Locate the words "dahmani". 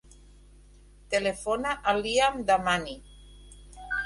2.49-2.97